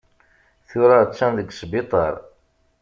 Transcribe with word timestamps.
Tura 0.67 0.95
attan 1.03 1.31
deg 1.39 1.49
sbiṭar. 1.59 2.13